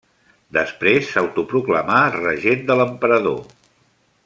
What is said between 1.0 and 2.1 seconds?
s'autoproclamà